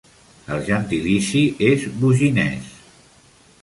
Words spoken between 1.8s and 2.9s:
"boginès".